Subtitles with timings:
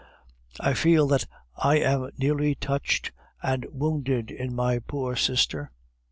[0.59, 3.11] I feel that I am nearly touched
[3.43, 5.69] and wounded in my poor sister.